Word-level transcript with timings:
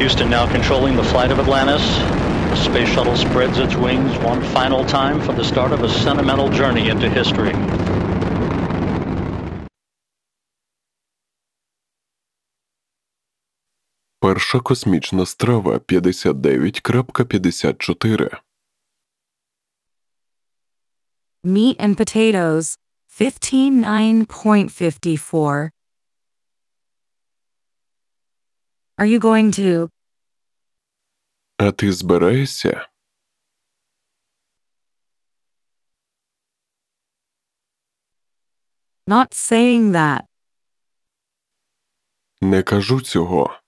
Houston 0.00 0.30
now 0.30 0.46
controlling 0.56 0.96
the 0.96 1.04
flight 1.04 1.30
of 1.30 1.38
Atlantis. 1.38 1.84
The 2.50 2.56
space 2.56 2.88
shuttle 2.88 3.16
spreads 3.16 3.58
its 3.58 3.76
wings 3.76 4.16
one 4.18 4.42
final 4.56 4.84
time 4.84 5.20
for 5.20 5.32
the 5.32 5.44
start 5.44 5.72
of 5.72 5.82
a 5.82 5.88
sentimental 5.88 6.48
journey 6.48 6.88
into 6.88 7.08
history. 7.08 7.54
Перша 14.20 14.60
космічна 14.60 15.26
страва 15.26 15.78
59.54. 15.78 18.28
Meat 21.44 21.76
and 21.78 21.96
potatoes, 21.96 22.76
159.54. 23.18 25.70
Are 29.01 29.07
you 29.07 29.19
going 29.19 29.51
to? 29.51 29.89
А 31.57 31.71
ти 31.71 31.91
збираєшся? 31.91 32.89
Not 39.07 39.33
saying 39.33 39.91
that. 39.91 40.21
Не 42.41 42.63
кажу 42.63 43.01
цього. 43.01 43.59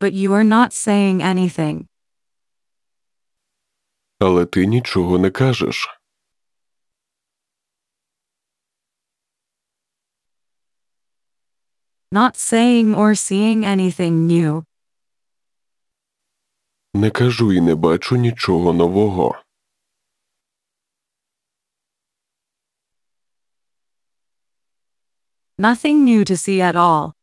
But 0.00 0.12
you 0.14 0.32
are 0.32 0.44
not 0.44 0.72
saying 0.72 1.22
anything. 1.22 1.86
Але 4.18 4.46
ти 4.46 4.66
нічого 4.66 5.18
не 5.18 5.30
кажеш. 5.30 5.97
Not 12.11 12.35
saying 12.35 12.93
or 12.95 13.15
seeing 13.15 13.65
anything 13.65 14.27
new. 14.27 14.63
Не 16.93 17.11
кажу 17.11 17.53
і 17.53 17.61
не 17.61 17.75
бачу 17.75 18.15
нічого 18.15 18.73
нового. 18.73 19.43
Nothing 25.57 26.03
new 26.05 26.23
to 26.29 26.35
see 26.37 26.59
at 26.61 26.75
all. 26.75 27.13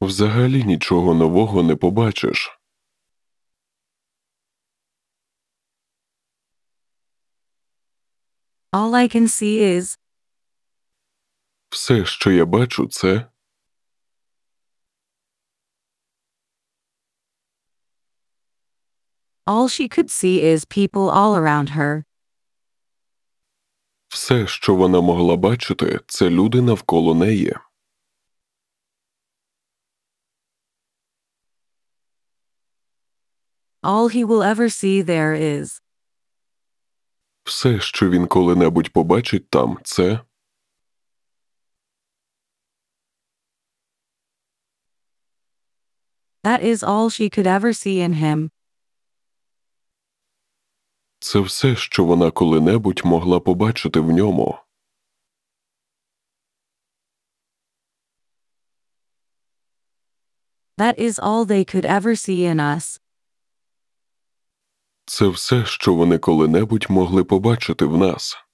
Взагалі 0.00 0.64
нічого 0.64 1.14
нового 1.14 1.62
не 1.62 1.76
побачиш. 1.76 2.58
All 8.72 8.94
I 8.94 9.06
can 9.08 9.28
see 9.28 9.58
is 9.60 9.98
Все, 11.69 12.05
що 12.05 12.31
я 12.31 12.45
бачу, 12.45 12.87
це 12.87 13.25
all 19.45 19.67
she 19.69 19.87
could 19.87 20.09
see 20.09 20.41
is 20.41 20.65
people 20.65 21.09
all 21.09 21.35
around 21.35 21.69
her. 21.69 22.03
все, 24.07 24.47
що 24.47 24.75
вона 24.75 25.01
могла 25.01 25.35
бачити, 25.35 25.99
це 26.07 26.29
люди 26.29 26.61
навколо 26.61 27.15
неї. 27.15 27.53
All 33.83 34.09
he 34.09 34.25
will 34.25 34.43
ever 34.43 34.69
see 34.69 35.03
there 35.03 35.35
is 35.35 35.81
Все, 37.43 37.79
що 37.79 38.09
він 38.09 38.27
коли-небудь 38.27 38.89
побачить 38.89 39.49
там, 39.49 39.79
це 39.83 40.19
that 46.47 46.61
is 46.63 46.81
all 46.81 47.09
she 47.09 47.29
could 47.29 47.45
ever 47.57 47.73
see 47.73 47.99
in 47.99 48.13
him. 48.13 48.49
це 51.19 51.39
все, 51.39 51.75
що 51.75 52.05
вона 52.05 52.31
коли-небудь 52.31 53.01
могла 53.05 53.39
побачити 53.39 53.99
в 53.99 54.11
ньому. 54.11 54.59
That 60.77 60.99
is 60.99 61.19
all 61.19 61.45
they 61.45 61.75
could 61.75 61.85
ever 61.85 62.15
see 62.15 62.39
in 62.53 62.59
us. 62.75 63.01
Це 65.05 65.27
все, 65.27 65.65
що 65.65 65.93
вони 65.93 66.17
коли-небудь 66.17 66.85
могли 66.89 67.23
побачити 67.23 67.85
в 67.85 67.97
нас. 67.97 68.46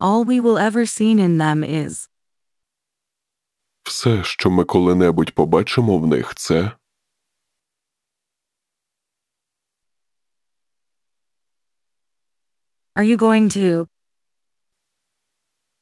All 0.00 0.24
we 0.24 0.38
will 0.40 0.58
ever 0.58 0.86
seen 0.86 1.18
in 1.18 1.38
them 1.38 1.64
is 1.64 2.08
Все, 3.82 4.24
що 4.24 4.50
ми 4.50 4.64
коли-небудь 4.64 5.34
побачимо 5.34 5.98
в 5.98 6.06
них, 6.06 6.34
це 6.34 6.72
Are 12.94 13.04
you 13.04 13.16
going 13.16 13.56
to? 13.56 13.88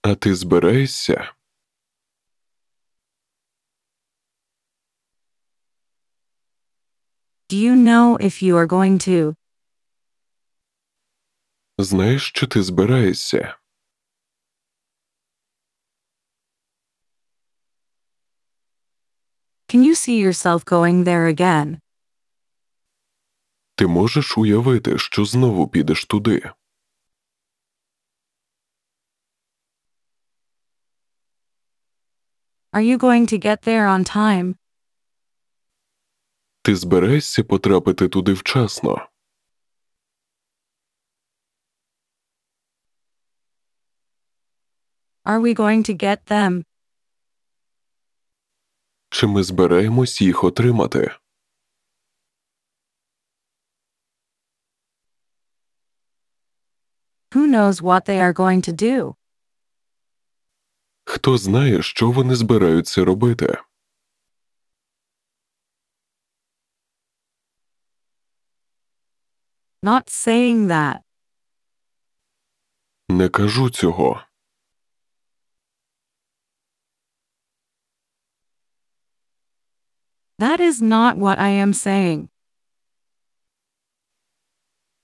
А 0.03 0.15
ти 0.15 0.35
збираєшся? 0.35 1.33
Do 7.49 7.57
you 7.57 7.75
know 7.75 8.17
if 8.21 8.43
you 8.43 8.55
are 8.57 8.67
going 8.67 8.99
to? 9.09 9.35
Знаєш, 11.79 12.29
що 12.29 12.47
ти 12.47 12.63
збираєшся? 12.63 13.59
Can 19.69 19.83
you 19.83 19.95
see 19.95 20.19
yourself 20.21 20.65
going 20.65 21.05
there 21.05 21.27
again? 21.27 21.81
Ти 23.75 23.87
можеш 23.87 24.39
уявити, 24.39 24.99
що 24.99 25.25
знову 25.25 25.69
підеш 25.69 26.05
туди. 26.05 26.51
Are 32.73 32.83
you 32.83 32.99
going 32.99 33.27
to 33.27 33.39
get 33.39 33.63
there 33.63 33.87
on 33.89 34.05
time? 34.17 34.55
Ти 36.63 36.77
збираєшся 36.77 37.45
потрапити 37.45 38.09
туди 38.09 38.33
вчасно. 38.33 39.09
Are 45.25 45.41
we 45.41 45.55
going 45.55 45.83
to 45.83 45.95
get 45.95 46.27
them? 46.27 46.65
Чи 49.11 49.27
ми 49.27 49.43
збираємось 49.43 50.21
їх 50.21 50.45
отримати? 50.45 51.11
Who 57.31 57.47
knows 57.47 57.81
what 57.83 58.07
they 58.07 58.19
are 58.19 58.33
going 58.33 58.63
to 58.63 58.73
do? 58.73 59.15
Хто 61.05 61.39
знає, 61.39 61.83
що 61.83 62.11
вони 62.11 62.35
збираються 62.35 63.05
робити? 63.05 63.59
Not 69.83 70.09
saying 70.09 70.67
that. 70.67 70.99
Не 73.09 73.29
кажу 73.29 73.71
цього. 73.71 74.23
That 80.39 80.61
is 80.61 80.83
not 80.83 81.17
what 81.17 81.39
I 81.39 81.49
am 81.49 81.73
saying. 81.73 82.29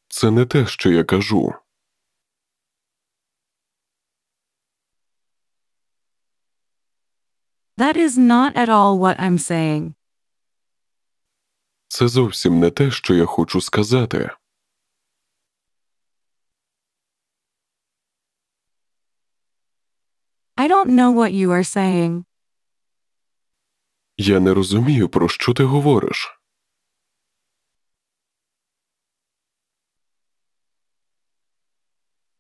Це 0.09 0.31
не 0.31 0.47
те, 0.47 0.67
що 0.67 0.91
я 0.91 1.05
кажу. 1.05 1.55
That 7.77 7.97
is 7.97 8.19
not 8.19 8.55
at 8.57 8.69
all 8.69 8.99
what 8.99 9.19
I'm 9.19 9.39
saying. 9.39 9.95
Це 11.89 12.09
зовсім 12.09 12.61
не 12.61 12.71
те, 12.71 12.91
що 12.91 13.15
я 13.15 13.27
хочу 13.27 13.61
сказати. 13.61 14.31
I 20.57 20.69
don't 20.69 20.91
know 20.91 21.11
what 21.13 21.33
you 21.33 21.51
are 21.51 21.65
saying. 21.65 22.25
Я 24.17 24.41
не 24.41 24.55
розумію, 24.55 25.09
про 25.09 25.29
що 25.29 25.55
ти 25.55 25.65
говориш. 25.65 26.39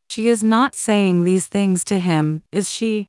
She 0.08 0.26
is 0.28 0.42
not 0.42 0.74
saying 0.74 1.24
these 1.24 1.46
things 1.48 1.84
to 1.84 1.98
him, 1.98 2.42
is 2.52 2.68
she? 2.68 3.06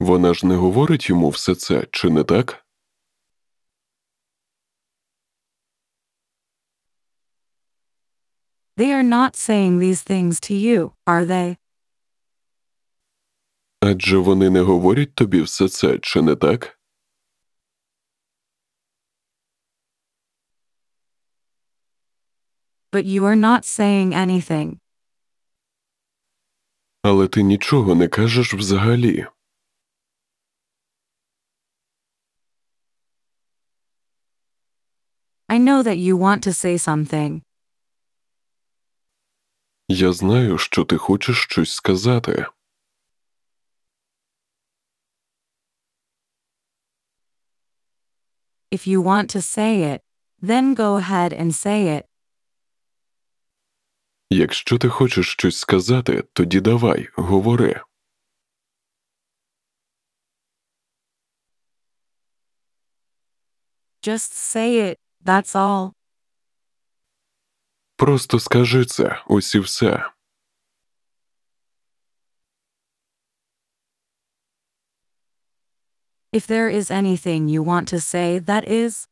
Вона 0.00 0.34
ж 0.34 0.46
не 0.46 0.56
говорить 0.56 1.08
йому 1.08 1.28
все 1.28 1.54
це, 1.54 1.86
чи 1.90 2.10
не 2.10 2.24
так? 2.24 2.66
They 8.76 8.90
are 8.92 9.08
not 9.18 9.36
saying 9.36 9.78
these 9.78 10.02
things 10.02 10.40
to 10.40 10.54
you, 10.54 10.92
are 11.06 11.24
they? 11.24 11.56
Адже 13.86 14.18
вони 14.18 14.50
не 14.50 14.60
говорять 14.60 15.14
тобі 15.14 15.42
все 15.42 15.68
це, 15.68 15.98
чи 15.98 16.22
не 16.22 16.36
так? 16.36 16.78
But 22.92 23.04
you 23.06 23.22
are 23.22 23.36
not 23.36 23.62
saying 23.64 24.14
anything. 24.14 24.78
Але 27.02 27.28
ти 27.28 27.42
нічого 27.42 27.94
не 27.94 28.08
кажеш 28.08 28.54
взагалі. 28.54 29.26
I 35.48 35.58
know 35.58 35.82
that 35.82 35.98
you 35.98 36.16
want 36.16 36.46
to 36.46 36.52
say 36.52 36.78
something. 36.78 37.42
Я 39.88 40.12
знаю, 40.12 40.58
що 40.58 40.84
ти 40.84 40.96
хочеш 40.96 41.36
щось 41.42 41.72
сказати. 41.74 42.46
If 48.74 48.88
you 48.88 49.00
want 49.00 49.30
to 49.30 49.40
say 49.40 49.72
it, 49.92 50.00
then 50.50 50.74
go 50.74 50.96
ahead 50.96 51.32
and 51.32 51.54
say 51.54 51.80
it. 51.96 52.04
Якщо 54.30 54.78
ти 54.78 54.88
хочеш 54.88 55.32
щось 55.32 55.58
сказати, 55.58 56.24
тоді 56.32 56.60
давай, 56.60 57.08
говори. 57.14 57.80
Just 64.02 64.32
say 64.32 64.70
it, 64.80 64.96
that's 65.24 65.54
all. 65.54 65.92
Просто 67.96 68.40
скажи 68.40 68.84
це, 68.84 69.22
ось 69.26 69.54
і 69.54 69.58
все. 69.58 70.10
If 76.34 76.48
there 76.48 76.68
is 76.68 76.90
anything 76.90 77.46
you 77.48 77.62
want 77.62 77.86
to 77.94 78.00
say, 78.00 78.40
that 78.40 78.64
is, 78.68 79.08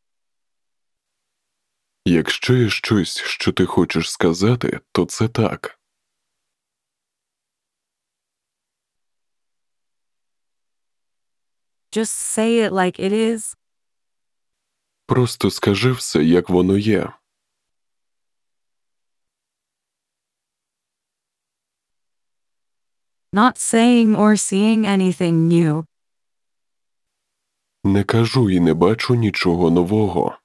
Якщо 2.04 2.54
є 2.54 2.70
щось, 2.70 3.20
що 3.22 3.52
ти 3.52 3.66
хочеш 3.66 4.10
сказати, 4.10 4.80
то 4.92 5.04
це 5.04 5.28
так. 5.28 5.78
just 11.92 12.12
say 12.12 12.58
it 12.60 12.72
like 12.72 12.98
it 12.98 13.12
is. 13.12 13.56
Просто 15.06 15.50
скажи 15.50 15.92
все, 15.92 16.24
як 16.24 16.50
воно 16.50 16.78
є. 16.78 17.12
Not 23.32 23.56
saying 23.58 24.14
or 24.16 24.36
seeing 24.36 24.84
anything 24.86 25.48
new. 25.48 25.84
Не 27.84 28.04
кажу 28.04 28.50
і 28.50 28.60
не 28.60 28.74
бачу 28.74 29.14
нічого 29.14 29.70
нового. 29.70 30.38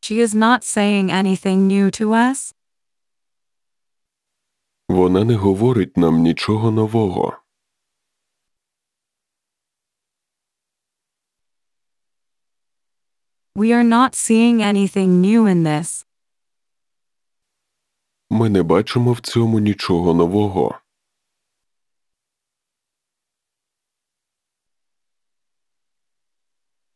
She 0.00 0.20
is 0.20 0.34
not 0.34 0.64
saying 0.64 1.10
anything 1.10 1.68
new 1.68 1.90
to 2.00 2.08
us. 2.14 2.54
Вона 4.88 5.24
не 5.24 5.34
говорить 5.34 5.96
нам 5.96 6.18
нічого 6.22 6.70
нового. 6.70 7.42
We 13.54 13.72
are 13.72 13.84
not 13.84 14.14
seeing 14.14 14.62
anything 14.62 15.20
new 15.20 15.46
in 15.46 15.62
this. 15.62 16.06
Ми 18.30 18.48
не 18.48 18.62
бачимо 18.62 19.12
в 19.12 19.20
цьому 19.20 19.58
нічого 19.58 20.14
нового. 20.14 20.80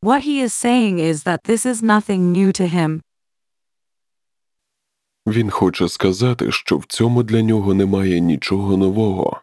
What 0.03 0.23
he 0.23 0.41
is 0.41 0.53
saying 0.53 0.99
is 0.99 1.23
that 1.23 1.45
this 1.45 1.65
is 1.65 1.81
nothing 1.81 2.33
new 2.33 2.51
to 2.53 2.67
him. 2.67 3.03
Він 5.27 5.51
хоче 5.51 5.89
сказати, 5.89 6.53
що 6.53 6.79
в 6.79 6.85
цьому 6.85 7.23
для 7.23 7.43
нього 7.43 7.75
немає 7.75 8.21
нічого 8.21 8.77
нового. 8.77 9.43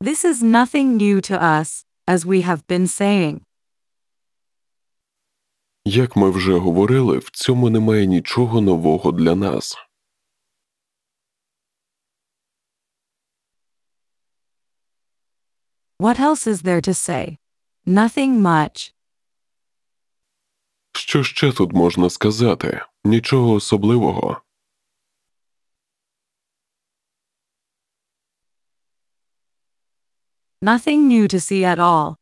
This 0.00 0.24
is 0.24 0.42
nothing 0.42 0.96
new 0.96 1.20
to 1.30 1.36
us, 1.40 1.84
as 2.08 2.24
we 2.26 2.42
have 2.42 2.66
been 2.66 2.86
saying. 2.86 3.40
Як 5.84 6.16
ми 6.16 6.30
вже 6.30 6.58
говорили, 6.58 7.18
в 7.18 7.30
цьому 7.30 7.70
немає 7.70 8.06
нічого 8.06 8.60
нового 8.60 9.12
для 9.12 9.34
нас. 9.34 9.76
What 16.02 16.18
else 16.18 16.48
is 16.48 16.62
there 16.62 16.80
to 16.80 16.94
say? 16.94 17.38
Nothing 17.86 18.40
much. 18.40 18.92
Що 20.94 21.24
ще 21.24 21.52
тут 21.52 21.72
можна 21.72 22.10
сказати? 22.10 22.82
Нічого 23.04 23.52
особливого. 23.52 24.42
Nothing 30.62 31.08
new 31.08 31.34
to 31.34 31.40
see 31.40 31.62
at 31.64 31.78
all. 31.78 32.16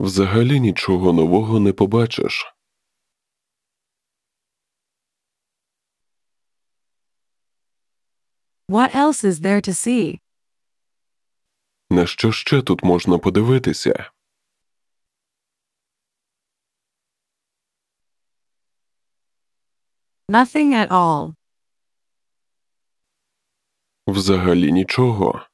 Взагалі 0.00 0.60
нічого 0.60 1.12
нового 1.12 1.60
не 1.60 1.72
побачиш. 1.72 2.54
What 8.68 8.94
else 8.94 9.24
is 9.24 9.40
there 9.40 9.60
to 9.68 9.72
see? 9.72 10.20
На 11.90 12.06
що 12.06 12.32
ще 12.32 12.62
тут 12.62 12.82
можна 12.84 13.18
подивитися? 13.18 14.10
Nothing 20.28 20.74
at 20.74 20.88
all. 20.88 21.34
Взагалі 24.06 24.72
нічого. 24.72 25.46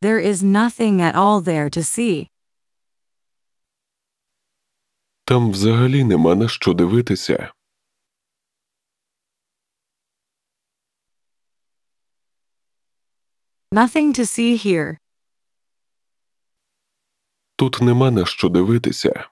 There 0.00 0.20
is 0.20 0.42
nothing 0.42 1.00
at 1.00 1.14
all 1.14 1.40
there 1.40 1.70
to 1.70 1.82
see. 1.82 2.28
Там 5.24 5.50
взагалі 5.50 6.04
нема 6.04 6.34
на 6.34 6.48
що 6.48 6.74
дивитися. 6.74 7.52
Nothing 13.70 14.14
to 14.14 14.24
see 14.24 14.56
here. 14.56 14.98
Тут 17.56 17.80
нема 17.80 18.10
на 18.10 18.26
що 18.26 18.48
дивитися. 18.48 19.28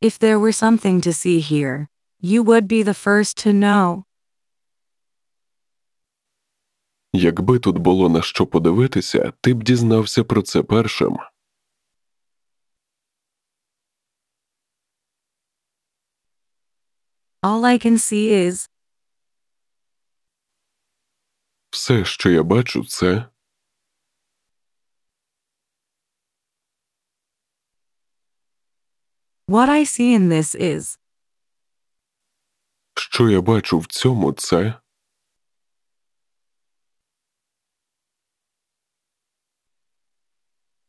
If 0.00 0.18
there 0.18 0.38
were 0.38 0.52
something 0.52 1.00
to 1.00 1.12
see 1.12 1.40
here, 1.40 1.88
you 2.20 2.42
would 2.42 2.68
be 2.68 2.82
the 2.82 2.94
first 2.94 3.36
to 3.44 3.52
know. 3.52 4.04
Якби 7.12 7.58
тут 7.58 7.78
було 7.78 8.08
на 8.08 8.22
що 8.22 8.46
подивитися, 8.46 9.32
ти 9.40 9.54
б 9.54 9.62
дізнався 9.62 10.24
про 10.24 10.42
це 10.42 10.62
першим. 10.62 11.18
All 17.41 17.63
I 17.63 17.77
can 17.85 17.97
see 17.97 18.29
is 18.31 18.69
Все, 21.69 22.05
що 22.05 22.29
я 22.29 22.43
бачу, 22.43 22.85
це 22.85 23.25
what 29.47 29.69
I 29.69 29.85
see 29.85 30.15
in 30.17 30.27
this 30.29 30.55
is 30.55 30.99
що 32.95 33.29
я 33.29 33.41
бачу 33.41 33.79
в 33.79 33.85
цьому, 33.87 34.33
це 34.33 34.79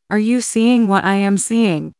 Are 0.09 0.19
you 0.19 0.41
seeing 0.41 0.87
what 0.87 1.03
I 1.03 1.17
am 1.29 1.37
seeing? 1.37 1.93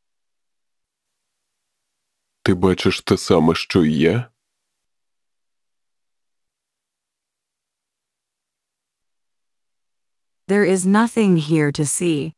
ти 2.43 2.53
бачиш 2.53 3.01
те 3.01 3.17
саме, 3.17 3.55
що 3.55 3.85
і 3.85 3.97
я. 3.97 4.31
There 10.54 10.62
is 10.62 10.86
nothing 10.86 11.36
here 11.36 11.72
to 11.72 11.84
see. 11.84 12.32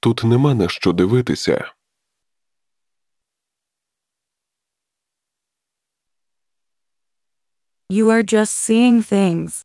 Тут 0.00 0.24
нема 0.24 0.54
на 0.54 0.68
що 0.68 0.92
дивитися. 0.92 1.72
You 7.88 8.10
are 8.10 8.24
just 8.24 8.52
seeing 8.52 9.12
things. 9.12 9.64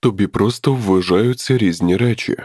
Тобі 0.00 0.26
просто 0.26 0.74
вважаються 0.74 1.58
різні 1.58 1.96
речі. 1.96 2.36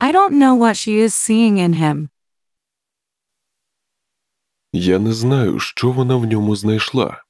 I 0.00 0.12
don't 0.12 0.38
know 0.38 0.54
what 0.54 0.76
she 0.76 1.00
is 1.00 1.14
seeing 1.14 1.58
in 1.58 1.72
him. 1.72 2.15
Я 4.78 4.98
не 4.98 5.12
знаю, 5.12 5.58
що 5.58 5.90
вона 5.90 6.16
в 6.16 6.26
ньому 6.26 6.56
знайшла. 6.56 7.22